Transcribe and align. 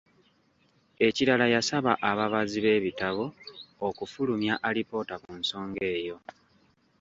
Ekirala 1.07 1.45
yasaba 1.55 1.91
ababazi 2.09 2.57
b'ebitabo 2.63 3.25
okufulumya 3.87 4.53
alipoota 4.67 5.15
ku 5.23 5.31
nsonga 5.39 5.81
eyo. 5.95 6.17